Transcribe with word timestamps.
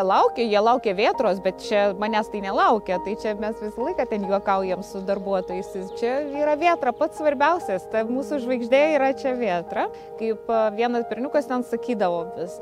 jie 0.00 0.06
laukia, 0.06 0.44
jie 0.44 0.60
laukia 0.60 0.94
vietros, 0.94 1.40
bet 1.40 1.60
čia 1.60 1.92
manęs 1.98 2.30
tai 2.30 2.40
nelaukia, 2.40 2.98
tai 3.04 3.16
čia 3.20 3.34
mes 3.34 3.56
visą 3.60 3.84
laiką 3.84 4.06
ten 4.08 4.24
juokaujam 4.24 4.82
su 4.82 5.00
darbuotojais. 5.00 5.72
Čia 6.00 6.20
yra 6.40 6.56
vietra 6.56 6.92
pats 6.92 7.20
svarbiausias, 7.20 7.86
ta 7.92 8.04
mūsų 8.08 8.40
žvaigždė 8.44 8.82
yra 8.96 9.12
čia 9.14 9.34
vietra. 9.36 9.88
Kaip 10.18 10.48
vienas 10.76 11.06
berniukas 11.10 11.48
ten 11.48 11.64
sakydavo 11.64 12.24
vis, 12.38 12.56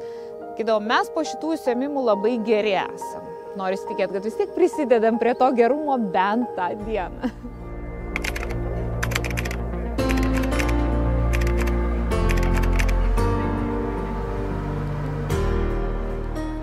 sakydavo, 0.50 0.80
mes 0.82 1.10
po 1.14 1.24
šitų 1.26 1.54
įsiemimų 1.58 2.06
labai 2.10 2.38
geri 2.46 2.74
esam. 2.80 3.30
Noriu 3.58 3.78
tikėti, 3.88 4.12
kad 4.14 4.24
vis 4.24 4.38
tiek 4.38 4.50
prisidedam 4.54 5.18
prie 5.18 5.34
to 5.38 5.50
gerumo 5.56 5.98
bent 5.98 6.50
tą 6.58 6.74
dieną. 6.84 7.32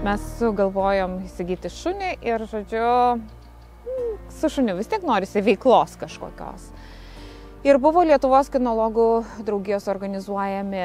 mes 0.05 0.21
sugalvojom 0.37 1.19
įsigyti 1.25 1.69
šunį 1.71 2.11
ir, 2.25 2.43
žodžiu, 2.49 2.89
su 4.37 4.49
šuniu 4.53 4.75
vis 4.77 4.89
tiek 4.91 5.05
norisi 5.07 5.41
veiklos 5.45 5.95
kažkokios. 6.01 6.67
Ir 7.65 7.79
buvo 7.81 8.03
Lietuvos 8.05 8.51
kinologų 8.53 9.07
draugijos 9.47 9.87
organizuojami 9.89 10.83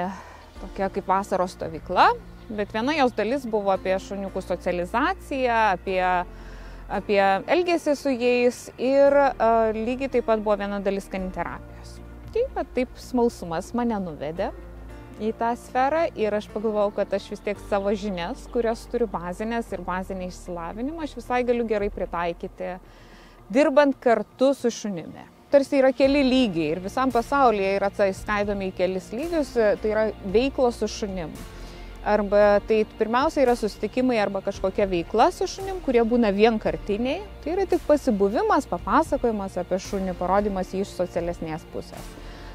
tokia 0.62 0.88
kaip 0.94 1.10
vasaros 1.10 1.52
stovykla, 1.56 2.06
bet 2.48 2.72
viena 2.72 2.94
jos 2.96 3.12
dalis 3.16 3.44
buvo 3.48 3.74
apie 3.74 3.98
šuniukų 4.00 4.40
socializaciją, 4.46 5.58
apie, 5.74 6.00
apie 6.88 7.20
elgesį 7.56 7.96
su 8.00 8.14
jais 8.14 8.62
ir 8.80 9.18
uh, 9.20 9.68
lygiai 9.76 10.08
taip 10.16 10.30
pat 10.30 10.40
buvo 10.40 10.56
viena 10.62 10.80
dalis 10.80 11.10
kaniterapijos. 11.12 11.98
Taip 12.32 12.64
taip 12.72 12.96
smalsumas 13.10 13.74
mane 13.76 14.00
nuvedė 14.00 14.48
į 15.20 15.32
tą 15.36 15.50
sferą 15.60 16.06
ir 16.18 16.34
aš 16.34 16.48
pagalvojau, 16.52 16.94
kad 16.96 17.12
aš 17.16 17.28
vis 17.34 17.42
tiek 17.44 17.60
savo 17.68 17.92
žinias, 17.96 18.46
kurias 18.52 18.86
turiu 18.90 19.08
bazinės 19.10 19.68
ir 19.74 19.84
bazinį 19.84 20.30
išsilavinimą, 20.30 21.04
aš 21.04 21.18
visai 21.18 21.42
galiu 21.48 21.66
gerai 21.68 21.90
pritaikyti, 21.92 22.72
dirbant 23.52 23.98
kartu 24.00 24.54
su 24.56 24.72
šunimi. 24.72 25.26
Tarsi 25.50 25.80
yra 25.80 25.90
keli 25.92 26.22
lygiai 26.22 26.76
ir 26.76 26.82
visam 26.84 27.10
pasaulyje 27.10 27.72
yra 27.76 27.88
skaidomi 28.14 28.70
į 28.70 28.76
kelis 28.78 29.08
lygius, 29.12 29.54
tai 29.54 29.90
yra 29.90 30.04
veiklos 30.24 30.78
su 30.78 30.88
šunim. 30.88 31.32
Arba 32.06 32.62
tai 32.64 32.86
pirmiausia 32.96 33.42
yra 33.42 33.56
susitikimai 33.58 34.16
arba 34.22 34.40
kažkokia 34.40 34.86
veikla 34.88 35.26
su 35.36 35.44
šunim, 35.50 35.82
kurie 35.84 36.00
būna 36.06 36.30
vienkartiniai. 36.32 37.18
Tai 37.44 37.52
yra 37.52 37.66
tik 37.68 37.82
pasibuvimas, 37.84 38.64
papasakojimas 38.70 39.58
apie 39.60 39.76
šunį, 39.84 40.14
parodimas 40.16 40.72
jį 40.72 40.86
iš 40.86 40.94
socialesnės 40.96 41.66
pusės. 41.74 42.06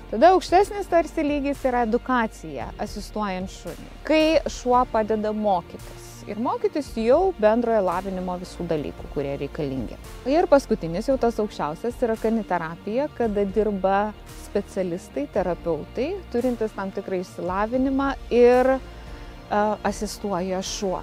Tada 0.06 0.30
aukštesnis 0.36 0.86
tarsi 0.86 1.24
lygis 1.26 1.64
yra 1.66 1.82
edukacija, 1.88 2.68
asistuojant 2.82 3.50
šunį. 3.50 3.88
Kai 4.06 4.38
šuo 4.54 4.84
padeda 4.92 5.32
mokytis. 5.34 6.12
Ir 6.30 6.38
mokytis 6.42 6.92
jau 6.98 7.34
bendrojo 7.42 7.82
lavinimo 7.86 8.36
visų 8.42 8.68
dalykų, 8.70 9.10
kurie 9.14 9.34
reikalingi. 9.42 9.98
Ir 10.30 10.46
paskutinis 10.50 11.10
jau 11.10 11.18
tas 11.22 11.38
aukščiausias 11.42 11.98
yra 12.06 12.16
kaniterapija, 12.22 13.10
kada 13.18 13.48
dirba 13.50 13.98
specialistai, 14.46 15.26
terapeutai, 15.34 16.12
turintys 16.34 16.74
tam 16.78 16.94
tikrą 16.94 17.24
išsilavinimą 17.24 18.12
ir 18.34 18.76
uh, 18.78 19.76
asistuoja 19.86 20.62
šuo. 20.66 21.02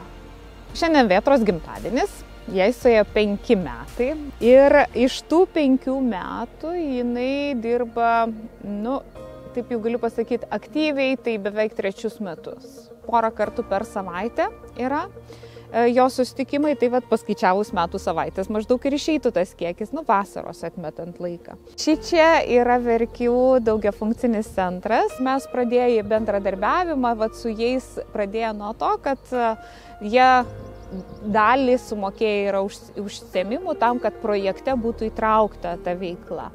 Šiandien 0.78 1.10
Vietros 1.10 1.42
gimtadienis, 1.46 2.22
Jai 2.50 2.72
suėjo 2.74 3.04
penki 3.14 3.54
metai 3.54 4.08
ir 4.42 4.74
iš 4.98 5.20
tų 5.30 5.44
penkių 5.54 5.94
metų 6.02 6.72
jinai 6.74 7.54
dirba, 7.54 8.26
nu, 8.66 8.96
taip 9.54 9.70
jau 9.70 9.78
galiu 9.84 10.00
pasakyti, 10.02 10.48
aktyviai, 10.50 11.14
tai 11.22 11.36
beveik 11.38 11.76
trečius 11.78 12.18
metus. 12.18 12.88
Porą 13.06 13.30
kartų 13.36 13.62
per 13.70 13.86
savaitę 13.86 14.48
yra 14.74 15.04
e, 15.06 15.86
jo 15.92 16.08
susitikimai, 16.10 16.74
tai 16.80 16.90
vad 16.96 17.06
paskaičiavus 17.12 17.70
metų 17.78 18.02
savaitės 18.02 18.50
maždaug 18.50 18.82
ir 18.90 18.98
išeitų 18.98 19.32
tas 19.38 19.54
kiekis, 19.58 19.94
nu 19.94 20.02
vasaros 20.08 20.64
atmetant 20.66 21.22
laiką. 21.22 21.54
Ši 21.78 21.96
čia 22.10 22.28
yra 22.58 22.80
Verkių 22.82 23.62
daugiafunkcinis 23.62 24.50
centras, 24.58 25.14
mes 25.22 25.46
pradėjome 25.54 26.10
bendradarbiavimą, 26.10 27.14
vad 27.22 27.38
su 27.38 27.54
jais 27.54 27.86
pradėjo 28.10 28.50
nuo 28.58 28.74
to, 28.82 28.96
kad 29.06 29.30
e, 29.30 29.54
jie 30.10 30.28
dalį 31.34 31.78
sumokėję 31.80 32.48
yra 32.50 32.62
už, 32.66 32.78
užsiemimų 33.00 33.76
tam, 33.80 34.00
kad 34.02 34.18
projekte 34.22 34.74
būtų 34.78 35.10
įtraukta 35.10 35.76
ta 35.84 35.96
veikla. 35.98 36.50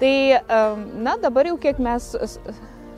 Tai, 0.00 0.14
na, 0.96 1.16
dabar 1.20 1.50
jau 1.50 1.58
kiek 1.60 1.80
mes 1.82 2.08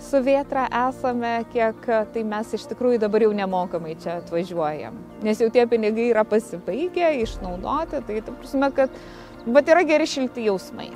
su 0.03 0.21
vietra 0.22 0.66
esame, 0.88 1.32
kiek 1.53 1.87
tai 2.15 2.25
mes 2.27 2.55
iš 2.59 2.66
tikrųjų 2.71 3.03
dabar 3.03 3.27
jau 3.27 3.32
nemokamai 3.37 3.97
čia 4.03 4.19
atvažiuojam. 4.21 4.99
Nes 5.27 5.43
jau 5.43 5.50
tie 5.55 5.66
pinigai 5.71 6.11
yra 6.11 6.25
pasibaigę, 6.27 7.12
išnaudoti, 7.22 8.03
tai, 8.06 8.21
ta 8.22 8.34
prasme, 8.34 8.71
kad, 8.75 9.00
bet 9.47 9.71
yra 9.75 9.87
geri 9.87 10.09
šilti 10.11 10.47
jausmai 10.50 10.91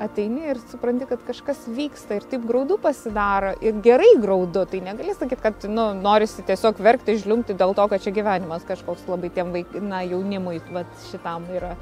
ateini 0.00 0.48
ir 0.50 0.60
supranti, 0.70 1.06
kad 1.08 1.22
kažkas 1.26 1.66
vyksta 1.76 2.16
ir 2.18 2.26
taip 2.30 2.44
graudu 2.48 2.78
pasidaro 2.80 3.52
ir 3.64 3.80
gerai 3.84 4.12
graudu, 4.22 4.64
tai 4.70 4.80
negali 4.84 5.14
sakyti, 5.16 5.42
kad 5.44 5.66
nu, 5.68 5.90
norisi 6.00 6.44
tiesiog 6.46 6.80
verkti, 6.82 7.18
žliumti 7.20 7.56
dėl 7.58 7.74
to, 7.76 7.86
kad 7.92 8.04
čia 8.04 8.14
gyvenimas 8.16 8.64
kažkoks 8.68 9.08
labai 9.10 9.32
tiem 9.34 9.52
vaik, 9.56 9.76
na, 9.84 10.02
jaunimui 10.08 10.62
vat, 10.72 10.90
šitam 11.10 11.48
yra 11.56 11.74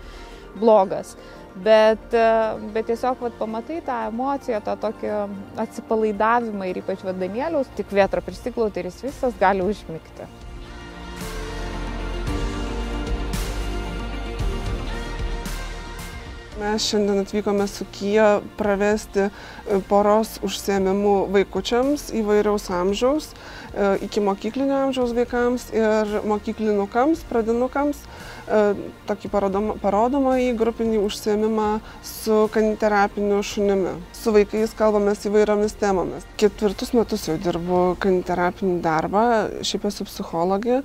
blogas. 0.58 1.14
Bet, 1.58 2.12
bet 2.74 2.90
tiesiog 2.90 3.22
vat, 3.22 3.38
pamatai 3.38 3.80
tą 3.86 4.00
emociją, 4.10 4.60
tą 4.66 4.76
tokį 4.82 5.14
atsipalaidavimą 5.64 6.68
ir 6.70 6.82
ypač 6.82 7.02
vadanieliaus, 7.06 7.70
tik 7.78 7.94
vietra 7.94 8.22
prisiklauti 8.24 8.82
ir 8.82 8.90
jis 8.90 9.02
visas 9.08 9.40
gali 9.40 9.66
užmygti. 9.66 10.28
Mes 16.58 16.82
šiandien 16.82 17.20
atvykome 17.22 17.66
su 17.70 17.84
Kyja 17.94 18.40
pravesti 18.58 19.28
e, 19.28 19.30
poros 19.86 20.40
užsiemimų 20.42 21.12
vaikučiams 21.30 22.08
įvairiaus 22.18 22.66
amžiaus, 22.74 23.28
e, 23.30 23.92
iki 24.08 24.22
mokyklinio 24.26 24.80
amžiaus 24.88 25.14
vaikams 25.14 25.68
ir 25.70 26.16
mokyklinukams, 26.26 27.22
pradinukams. 27.30 28.02
E, 28.48 28.90
tokį 29.08 29.28
parodomą 29.82 30.34
į 30.40 30.52
grupinį 30.56 31.00
užsiemimą 31.04 31.68
su 32.04 32.46
kaniterapiniu 32.52 33.40
šunimi. 33.44 33.94
Su 34.16 34.32
vaikais 34.32 34.72
kalbamės 34.76 35.26
įvairiomis 35.28 35.76
temomis. 35.80 36.26
Ketvirtus 36.40 36.94
metus 36.96 37.26
jau 37.28 37.36
dirbu 37.40 37.80
kaniterapinį 38.02 38.78
darbą, 38.84 39.24
šiaip 39.68 39.88
esu 39.90 40.06
psichologė 40.08 40.80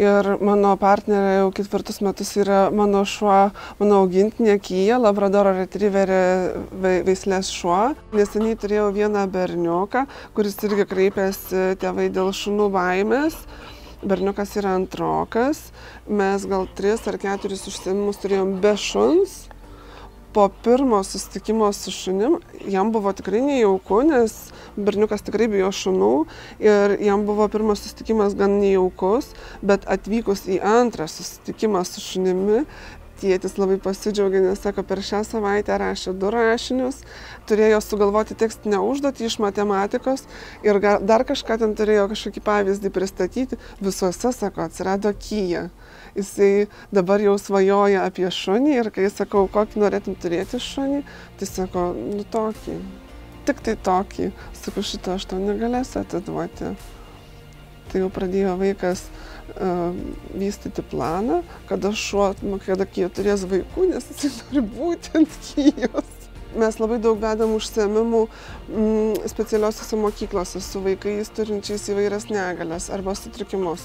ir 0.00 0.30
mano 0.42 0.74
partnerė 0.80 1.36
jau 1.40 1.52
ketvirtus 1.54 2.00
metus 2.04 2.34
yra 2.40 2.64
mano 2.74 3.04
šuo, 3.06 3.50
mano 3.78 4.02
augintinė 4.02 4.58
Kyja, 4.64 4.98
Labradoro 5.02 5.54
retrieverė 5.58 6.24
veislės 7.06 7.52
šuo. 7.54 7.94
Neseniai 8.14 8.58
turėjau 8.58 8.90
vieną 8.94 9.26
berniuką, 9.30 10.06
kuris 10.34 10.58
irgi 10.66 10.88
kreipėsi 10.90 11.70
tėvai 11.82 12.10
dėl 12.14 12.34
šunų 12.34 12.70
baimės 12.74 13.38
berniukas 14.04 14.54
yra 14.60 14.76
antrokas, 14.78 15.70
mes 16.06 16.46
gal 16.46 16.68
tris 16.76 17.02
ar 17.10 17.18
keturis 17.20 17.66
užsiemimus 17.70 18.20
turėjom 18.22 18.58
be 18.62 18.76
šuns. 18.80 19.44
Po 20.34 20.48
pirmo 20.64 20.98
susitikimo 21.06 21.68
su 21.72 21.92
šunim 21.94 22.40
jam 22.66 22.88
buvo 22.90 23.12
tikrai 23.14 23.38
nejauku, 23.38 24.00
nes 24.08 24.32
berniukas 24.74 25.22
tikrai 25.22 25.46
bijo 25.52 25.68
šunų 25.70 26.10
ir 26.58 26.96
jam 27.06 27.22
buvo 27.28 27.46
pirmas 27.52 27.84
susitikimas 27.84 28.34
gan 28.34 28.56
nejaukus, 28.58 29.30
bet 29.62 29.86
atvykus 29.86 30.48
į 30.50 30.58
antrą 30.58 31.06
susitikimą 31.06 31.84
su 31.86 32.02
šunimi, 32.02 32.64
tėtis 33.20 33.56
labai 33.60 33.76
pasidžiaugė, 33.82 34.40
nes 34.44 34.60
sako, 34.62 34.84
per 34.86 35.02
šią 35.04 35.22
savaitę 35.26 35.76
rašė 35.80 36.14
du 36.18 36.30
rašinius, 36.32 37.02
turėjo 37.48 37.80
sugalvoti 37.84 38.36
tekstinę 38.38 38.80
užduotį 38.84 39.28
iš 39.28 39.38
matematikos 39.44 40.26
ir 40.66 40.80
dar 40.82 41.26
kažką 41.28 41.58
ten 41.62 41.76
turėjo 41.78 42.08
kažkokį 42.12 42.44
pavyzdį 42.48 42.92
pristatyti. 42.94 43.60
Visuose, 43.84 44.32
sako, 44.34 44.66
atsirado 44.68 45.12
kyja. 45.18 45.68
Jisai 46.14 46.66
dabar 46.94 47.22
jau 47.22 47.36
svajoja 47.40 48.04
apie 48.08 48.28
šunį 48.30 48.76
ir 48.78 48.90
kai 48.94 49.08
sakau, 49.10 49.46
kokį 49.50 49.82
norėtum 49.82 50.18
turėti 50.18 50.60
šunį, 50.62 51.02
tai 51.40 51.50
sako, 51.50 51.88
nu 51.94 52.26
tokį. 52.30 52.78
Tik 53.44 53.64
tai 53.64 53.74
tokį. 53.76 54.30
Sakau, 54.56 54.84
šito 54.86 55.16
aš 55.18 55.26
tau 55.28 55.40
negalėsiu 55.42 56.00
atiduoti. 56.00 56.74
Tai 57.92 58.04
jau 58.04 58.10
pradėjo 58.12 58.56
vaikas 58.60 59.04
vystyti 60.34 60.82
planą, 60.82 61.42
kada 61.68 61.92
šuo, 61.92 62.32
nu, 62.42 62.58
kada 62.64 62.86
Kija 62.88 63.10
turės 63.12 63.44
vaikų, 63.46 63.90
nes 63.92 64.06
jis 64.18 64.40
nori 64.48 64.64
būti 64.74 65.12
ant 65.20 65.36
Kijos. 65.44 66.10
Mes 66.54 66.78
labai 66.78 67.00
daug 67.02 67.18
vedam 67.18 67.52
užsiemimų 67.56 68.20
mm, 68.24 69.28
specialiosiose 69.30 69.98
mokyklose 69.98 70.62
su 70.62 70.82
vaikais 70.84 71.32
turinčiais 71.34 71.88
įvairias 71.90 72.28
negalės 72.30 72.88
arba 72.94 73.14
sutrikimus. 73.18 73.82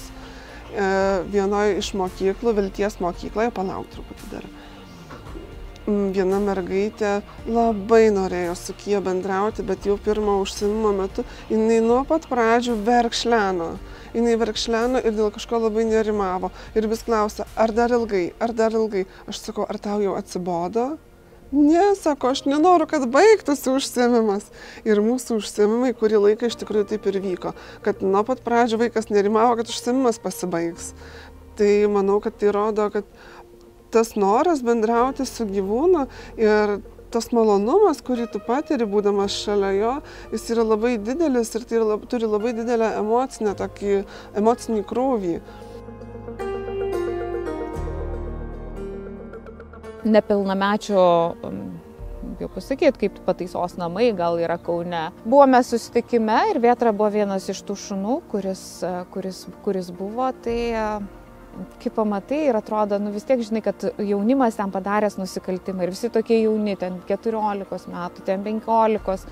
E, 0.70 0.84
vienoje 1.32 1.80
iš 1.80 1.92
mokyklų, 1.98 2.54
Vilties 2.60 3.00
mokykloje, 3.02 3.50
palauk 3.54 3.90
truputį 3.90 4.30
dar, 4.30 4.46
viena 6.14 6.38
mergaitė 6.42 7.20
labai 7.48 8.06
norėjo 8.14 8.56
su 8.58 8.74
Kija 8.78 9.02
bendrauti, 9.04 9.64
bet 9.66 9.86
jau 9.88 9.98
pirmo 10.00 10.38
užsimimo 10.44 10.92
metu 10.96 11.26
jinai 11.50 11.80
nuo 11.84 12.00
pat 12.08 12.28
pradžių 12.30 12.78
verkšleno. 12.86 13.70
Jinai 14.14 14.38
verkšleno 14.40 15.02
ir 15.04 15.14
dėl 15.14 15.30
kažko 15.34 15.60
labai 15.66 15.84
nerimavo. 15.86 16.50
Ir 16.74 16.88
vis 16.90 17.04
klausia, 17.06 17.46
ar 17.54 17.70
dar 17.74 17.94
ilgai, 17.94 18.30
ar 18.42 18.56
dar 18.56 18.74
ilgai. 18.74 19.04
Aš 19.30 19.44
sakau, 19.44 19.68
ar 19.70 19.78
tau 19.78 20.00
jau 20.02 20.16
atsibodo? 20.18 20.88
Ne, 21.52 21.96
sako, 21.98 22.30
aš 22.30 22.44
nenoriu, 22.46 22.86
kad 22.86 23.08
baigtųsi 23.10 23.72
užsiemimas. 23.74 24.46
Ir 24.86 25.00
mūsų 25.02 25.40
užsiemimai 25.40 25.90
kurį 25.98 26.20
laiką 26.24 26.46
iš 26.46 26.60
tikrųjų 26.60 26.92
taip 26.92 27.08
ir 27.10 27.18
vyko, 27.24 27.54
kad 27.82 28.04
nuo 28.06 28.22
pat 28.26 28.44
pradžių 28.46 28.78
vaikas 28.84 29.10
nerimavo, 29.10 29.56
kad 29.58 29.72
užsiemimas 29.72 30.22
pasibaigs. 30.22 30.92
Tai 31.58 31.72
manau, 31.90 32.20
kad 32.22 32.38
tai 32.38 32.54
rodo, 32.54 32.86
kad 32.94 33.04
tas 33.92 34.14
noras 34.18 34.62
bendrauti 34.66 35.26
su 35.28 35.46
gyvūnu 35.48 36.06
ir 36.40 36.78
tas 37.10 37.30
malonumas, 37.34 37.98
kurį 38.06 38.28
tu 38.30 38.40
patiri, 38.46 38.86
būdamas 38.86 39.34
šalia 39.42 39.70
jo, 39.74 39.94
jis 40.34 40.46
yra 40.54 40.66
labai 40.66 40.94
didelis 41.02 41.50
ir 41.58 41.66
tai 41.66 41.82
lab, 41.82 42.06
turi 42.10 42.28
labai 42.30 42.54
didelę 42.54 42.92
emocinę, 43.00 43.56
tokį 43.58 43.96
emocinį 44.38 44.84
krūvį. 44.90 45.34
Nepilnamečio 50.10 51.02
jau 52.40 52.48
pasakyti, 52.54 52.96
kaip 53.02 53.18
pataisos 53.26 53.76
namai 53.80 54.10
gal 54.16 54.38
yra 54.40 54.56
Kaune. 54.62 55.08
Buvome 55.24 55.60
susitikime 55.66 56.38
ir 56.52 56.60
Vietra 56.62 56.92
buvo 56.96 57.10
vienas 57.12 57.48
iš 57.52 57.60
tų 57.68 57.76
šunų, 57.84 58.20
kuris, 58.32 58.62
kuris, 59.12 59.44
kuris 59.64 59.90
buvo. 59.92 60.30
Tai 60.44 60.58
kai 61.82 61.92
pamatai 61.94 62.44
ir 62.48 62.58
atrodo, 62.58 62.98
nu 63.02 63.12
vis 63.14 63.26
tiek 63.28 63.40
žinai, 63.44 63.62
kad 63.64 63.88
jaunimas 63.98 64.58
ten 64.58 64.72
padaręs 64.72 65.18
nusikaltimą 65.20 65.86
ir 65.86 65.94
visi 65.94 66.10
tokie 66.12 66.42
jauni, 66.42 66.76
ten 66.80 67.00
14 67.08 67.90
metų, 67.90 68.24
ten 68.26 68.46
15, 68.46 69.26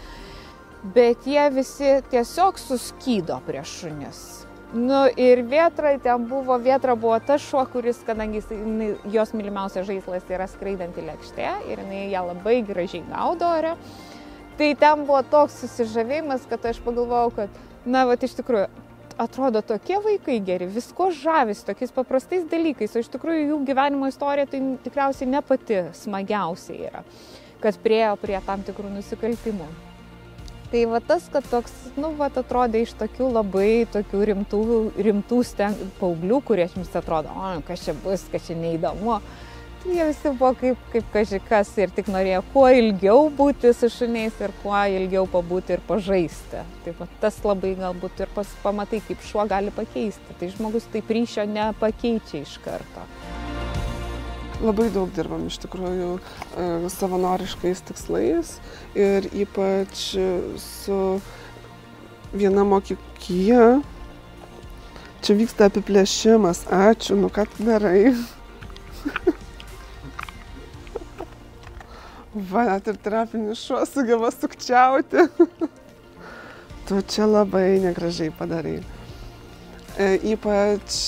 bet 0.94 1.26
jie 1.26 1.46
visi 1.54 1.96
tiesiog 2.10 2.60
suskydo 2.60 3.40
prieš 3.46 3.78
šunis. 3.82 4.26
Nu 4.72 5.06
ir 5.16 5.40
Vietra 5.48 5.94
ten 5.98 6.26
buvo, 6.28 6.58
Vietra 6.60 6.94
buvo 6.94 7.16
tas 7.24 7.40
šuo, 7.40 7.62
kuris, 7.72 8.02
kadangi 8.04 8.42
jinai, 8.50 8.90
jos 9.08 9.32
mylimiausias 9.32 9.86
žaislas 9.88 10.28
yra 10.28 10.44
skraidanti 10.50 11.06
lėkštė 11.06 11.48
ir 11.72 11.80
jinai 11.80 12.02
ją 12.12 12.26
labai 12.26 12.58
gražiai 12.68 13.06
gaudo 13.08 13.48
ore. 13.48 13.72
Tai 14.58 14.68
ten 14.76 15.06
buvo 15.08 15.22
toks 15.22 15.62
susižavėjimas, 15.62 16.44
kad 16.50 16.66
aš 16.68 16.82
pagalvojau, 16.84 17.32
kad, 17.36 17.58
na, 17.86 18.04
va, 18.10 18.18
iš 18.20 18.34
tikrųjų, 18.42 18.66
atrodo 19.18 19.62
tokie 19.66 19.98
vaikai 20.04 20.38
geri, 20.46 20.68
visko 20.70 21.10
žavisi, 21.14 21.66
tokiais 21.66 21.92
paprastais 21.94 22.46
dalykais, 22.48 22.94
o 22.94 23.02
iš 23.02 23.10
tikrųjų 23.14 23.50
jų 23.50 23.58
gyvenimo 23.68 24.08
istorija 24.10 24.46
tai 24.50 24.62
tikriausiai 24.84 25.28
ne 25.32 25.42
pati 25.42 25.82
smagiausia 25.98 26.78
yra, 26.88 27.04
kad 27.62 27.78
priejo 27.82 28.14
prie 28.22 28.38
tam 28.46 28.64
tikrų 28.66 28.94
nusikaltimų. 28.94 29.68
Tai 30.68 30.82
va 30.90 30.98
tas, 31.00 31.24
kad 31.32 31.46
toks, 31.48 31.72
nu, 31.96 32.10
va, 32.18 32.28
atrodė 32.28 32.82
iš 32.84 32.92
tokių 33.00 33.30
labai 33.32 33.86
tokių 33.88 34.18
rimtų, 34.30 34.62
rimtų 35.00 35.38
steng, 35.48 35.78
paauglių, 35.96 36.42
kurie 36.44 36.66
jums 36.68 36.92
atrodo, 36.98 37.32
o, 37.32 37.54
kas 37.64 37.86
čia 37.86 37.94
bus, 38.02 38.26
kas 38.28 38.50
čia 38.50 38.56
neįdomu, 38.58 39.16
jie 39.86 40.04
visi 40.04 40.30
buvo 40.32 40.52
kaip, 40.58 40.80
kaip 40.92 41.10
kažkas 41.12 41.70
ir 41.78 41.92
tik 41.94 42.08
norėjo 42.12 42.42
kuo 42.52 42.66
ilgiau 42.74 43.28
būti 43.34 43.72
su 43.76 43.90
šuniais 43.92 44.40
ir 44.42 44.52
kuo 44.62 44.78
ilgiau 44.98 45.26
pabūti 45.30 45.76
ir 45.76 45.82
pažaisti. 45.86 46.62
Taip 46.84 46.98
pat 46.98 47.14
tas 47.22 47.38
labai 47.44 47.74
galbūt 47.78 48.24
ir 48.24 48.32
pas, 48.34 48.50
pamatai, 48.64 49.00
kaip 49.06 49.22
šuo 49.24 49.46
gali 49.50 49.72
pakeisti. 49.74 50.36
Tai 50.40 50.50
žmogus 50.54 50.88
taip 50.92 51.10
ryšio 51.14 51.46
nepakeičia 51.48 52.42
iš 52.42 52.58
karto. 52.64 53.06
Labai 54.58 54.88
daug 54.90 55.12
dirbam 55.14 55.44
iš 55.46 55.60
tikrųjų 55.62 56.14
e, 56.18 56.64
savanoriškais 56.90 57.84
tikslais 57.86 58.56
ir 58.98 59.28
ypač 59.30 60.08
su 60.58 60.98
viena 62.34 62.66
mokykla. 62.66 63.78
Čia 65.22 65.34
vyksta 65.34 65.70
apiplėšimas. 65.70 66.66
Ačiū, 66.74 67.18
nu 67.18 67.30
ką 67.30 67.46
tu 67.54 67.66
darai. 67.70 68.16
Va, 72.34 72.64
net 72.68 72.88
ir 72.90 72.98
terapinis 73.00 73.62
šuo 73.64 73.80
sugeba 73.88 74.28
sukčiauti. 74.34 75.24
tu 76.88 77.00
čia 77.08 77.26
labai 77.28 77.80
negražiai 77.80 78.32
padarai. 78.36 78.78
E, 79.98 80.08
ypač 80.32 80.98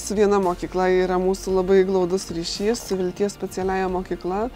su 0.00 0.16
viena 0.16 0.38
mokykla 0.42 0.86
yra 1.02 1.18
mūsų 1.20 1.56
labai 1.58 1.82
glaudus 1.88 2.30
ryšys, 2.34 2.86
su 2.86 2.96
Vilties 2.98 3.34
specialiaja 3.36 3.90
mokykla. 3.92 4.46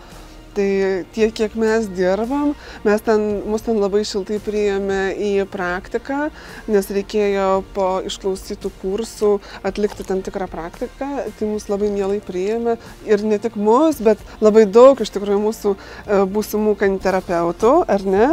Tai 0.55 1.03
tiek, 1.11 1.33
kiek 1.35 1.55
mes 1.59 1.89
dirbam, 1.97 2.53
mes 2.87 3.03
ten, 3.03 3.25
mus 3.51 3.65
ten 3.67 3.81
labai 3.83 4.05
šiltai 4.07 4.37
priėmė 4.39 5.01
į 5.19 5.31
praktiką, 5.51 6.29
nes 6.71 6.91
reikėjo 6.95 7.49
po 7.75 7.89
išklausytų 8.07 8.71
kursų 8.79 9.33
atlikti 9.67 10.07
tam 10.07 10.23
tikrą 10.23 10.47
praktiką, 10.53 11.11
tai 11.27 11.51
mus 11.51 11.67
labai 11.73 11.91
mielai 11.91 12.21
priėmė 12.23 12.79
ir 13.11 13.27
ne 13.27 13.41
tik 13.43 13.59
mus, 13.59 13.99
bet 13.99 14.23
labai 14.45 14.69
daug 14.71 15.03
iš 15.03 15.11
tikrųjų 15.17 15.43
mūsų 15.43 15.75
e, 15.75 16.23
būsimų 16.37 16.79
kaniterapeutų, 16.85 17.77
ar 17.91 18.07
ne? 18.07 18.29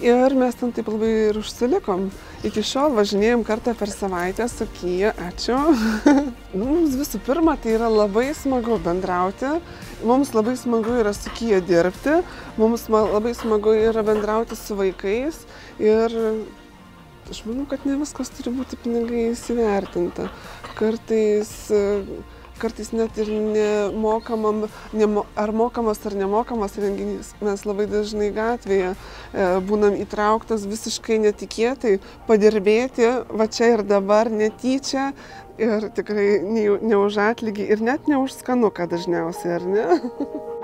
Ir 0.00 0.32
mes 0.32 0.54
ten 0.56 0.70
taip 0.72 0.86
labai 0.88 1.08
ir 1.28 1.36
užsilikom. 1.36 2.06
Iki 2.48 2.62
šiol 2.64 2.94
važinėjom 2.96 3.42
kartą 3.44 3.74
per 3.76 3.90
savaitę 3.92 4.46
su 4.48 4.64
Kyja, 4.78 5.10
ačiū. 5.28 5.58
Nu, 6.56 6.64
mums 6.64 6.94
visų 6.96 7.20
pirma, 7.26 7.52
tai 7.60 7.74
yra 7.76 7.90
labai 7.92 8.30
smagu 8.34 8.78
bendrauti, 8.80 9.50
mums 10.08 10.32
labai 10.32 10.56
smagu 10.56 10.96
yra 11.02 11.12
su 11.12 11.28
Kyja 11.36 11.60
dirbti, 11.68 12.16
mums 12.56 12.88
labai 12.88 13.34
smagu 13.36 13.76
yra 13.76 14.02
bendrauti 14.06 14.56
su 14.56 14.78
vaikais 14.78 15.44
ir 15.78 16.16
aš 17.30 17.44
manau, 17.44 17.68
kad 17.68 17.84
ne 17.84 18.00
viskas 18.00 18.32
turi 18.32 18.56
būti 18.56 18.80
pinigai 18.80 19.28
įsivertinta. 19.34 20.30
Kartais 20.80 21.52
kartais 22.60 22.92
net 22.96 23.16
ir 23.20 23.30
nemokamam, 23.30 24.66
nemo, 24.96 25.24
ar 25.38 25.52
mokamas 25.56 26.02
ar 26.08 26.16
nemokamas 26.18 26.76
renginys. 26.80 27.32
Mes 27.44 27.64
labai 27.68 27.88
dažnai 27.90 28.30
gatvėje 28.36 28.92
e, 28.92 29.48
būnam 29.68 29.96
įtrauktas 30.00 30.68
visiškai 30.70 31.20
netikėtai 31.26 31.98
padirbėti, 32.28 33.08
va 33.30 33.48
čia 33.50 33.74
ir 33.76 33.84
dabar 33.88 34.30
netyčia 34.32 35.10
ir 35.60 35.90
tikrai 35.96 36.28
ne, 36.44 36.68
ne 36.80 37.00
už 37.00 37.20
atlygį 37.30 37.68
ir 37.74 37.84
net 37.84 38.08
ne 38.08 38.20
už 38.20 38.38
skanuką 38.40 38.88
dažniausiai, 38.90 39.58
ar 39.58 39.68
ne? 39.68 39.88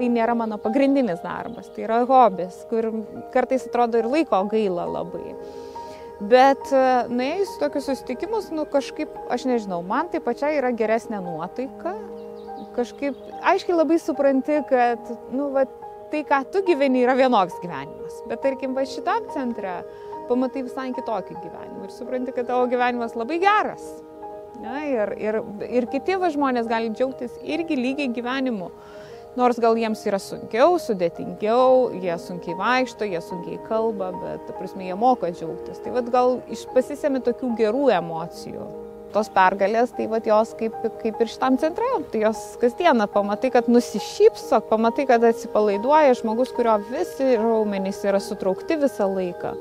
tai 0.00 0.08
nėra 0.08 0.32
mano 0.36 0.56
pagrindinis 0.60 1.20
darbas, 1.20 1.68
tai 1.74 1.84
yra 1.84 2.00
hobis, 2.08 2.62
kur 2.70 2.88
kartais 3.34 3.66
atrodo 3.68 4.00
ir 4.00 4.08
laiko 4.08 4.40
gaila 4.48 4.86
labai. 4.88 5.34
Bet 6.20 6.68
e, 6.68 6.80
nuėjus 7.08 7.54
tokius 7.62 7.86
susitikimus, 7.88 8.50
nu 8.52 8.66
kažkaip, 8.68 9.12
aš 9.32 9.46
nežinau, 9.48 9.80
man 9.86 10.10
tai 10.12 10.20
pačiai 10.20 10.58
yra 10.58 10.72
geresnė 10.76 11.22
nuotaika. 11.24 11.94
Kažkaip 12.76 13.16
aiškiai 13.50 13.78
labai 13.78 13.96
supranti, 14.02 14.58
kad, 14.68 15.08
nu, 15.32 15.48
va, 15.54 15.64
tai, 16.12 16.20
ką 16.28 16.42
tu 16.52 16.60
gyveni, 16.66 17.06
yra 17.06 17.16
vienoks 17.18 17.56
gyvenimas. 17.62 18.20
Bet 18.28 18.44
tarkim, 18.44 18.76
va 18.76 18.84
šitam 18.88 19.30
centre 19.32 19.80
pamatai 20.28 20.66
visai 20.66 20.90
kitokį 20.94 21.40
gyvenimą 21.40 21.88
ir 21.88 21.94
supranti, 21.94 22.36
kad 22.36 22.50
tavo 22.50 22.68
gyvenimas 22.70 23.16
labai 23.18 23.40
geras. 23.42 23.88
Ja, 24.60 24.76
ir, 24.84 25.14
ir, 25.16 25.40
ir 25.72 25.88
kiti 25.88 26.18
va, 26.20 26.28
žmonės 26.32 26.68
gali 26.68 26.92
džiaugtis 26.92 27.38
irgi 27.48 27.78
lygiai 27.80 28.12
gyvenimu. 28.12 28.68
Nors 29.38 29.60
gal 29.62 29.76
jiems 29.78 30.00
yra 30.10 30.18
sunkiau, 30.18 30.74
sudėtingiau, 30.82 31.92
jie 32.02 32.16
sunkiai 32.18 32.56
vaikšto, 32.58 33.06
jie 33.06 33.20
sunkiai 33.22 33.60
kalba, 33.68 34.10
bet, 34.16 34.42
ta 34.48 34.56
prasme, 34.56 34.88
jie 34.88 34.96
moka 34.98 35.30
džiaugtis. 35.30 35.78
Tai 35.84 35.92
vad 35.94 36.10
gal 36.10 36.40
pasisėmi 36.74 37.22
tokių 37.22 37.52
gerų 37.60 37.84
emocijų. 38.00 38.66
Tos 39.14 39.30
pergalės, 39.34 39.90
tai 39.94 40.06
vad 40.10 40.26
jos 40.26 40.52
kaip, 40.58 40.74
kaip 41.02 41.22
ir 41.22 41.30
šitam 41.30 41.56
centre, 41.62 41.86
tai 42.10 42.24
jos 42.24 42.42
kasdieną 42.62 43.06
pamatai, 43.10 43.52
kad 43.54 43.70
nusišypsok, 43.70 44.66
pamatai, 44.70 45.06
kad 45.10 45.26
atsipalaiduoja 45.30 46.18
žmogus, 46.18 46.50
kurio 46.54 46.76
visi 46.90 47.32
raumenys 47.38 48.02
yra 48.06 48.22
sutraukti 48.22 48.78
visą 48.82 49.10
laiką. 49.10 49.54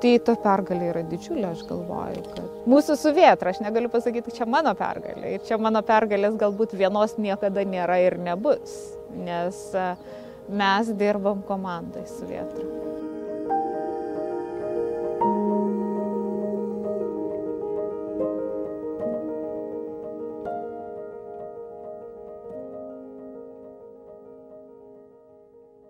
Tai 0.00 0.12
ta 0.24 0.34
pergalė 0.40 0.86
yra 0.94 1.02
didžiulė, 1.04 1.50
aš 1.50 1.64
galvoju, 1.68 2.22
kad 2.32 2.68
mūsų 2.72 2.96
su 2.96 3.12
vietra, 3.16 3.52
aš 3.52 3.60
negaliu 3.60 3.90
pasakyti, 3.92 4.32
čia 4.38 4.46
mano 4.48 4.72
pergalė. 4.78 5.34
Ir 5.36 5.44
čia 5.44 5.58
mano 5.60 5.82
pergalės 5.84 6.38
galbūt 6.40 6.72
vienos 6.80 7.18
niekada 7.20 7.66
nėra 7.68 8.00
ir 8.06 8.16
nebus, 8.20 8.78
nes 9.12 9.60
e, 9.76 9.90
mes 10.48 10.94
dirbam 10.96 11.44
komandai 11.44 12.06
su 12.08 12.30
vietra. 12.30 12.89